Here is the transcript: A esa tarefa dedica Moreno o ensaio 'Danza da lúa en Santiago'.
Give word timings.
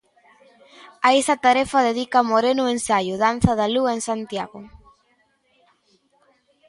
A 1.07 1.09
esa 1.19 1.35
tarefa 1.45 1.85
dedica 1.89 2.19
Moreno 2.31 2.61
o 2.65 2.71
ensaio 2.75 3.13
'Danza 3.19 3.51
da 3.59 3.67
lúa 3.73 3.91
en 3.97 4.01
Santiago'. 4.09 4.67